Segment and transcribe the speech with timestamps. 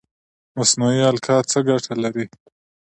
[0.57, 2.25] مصنوعي القاح څه ګټه لري؟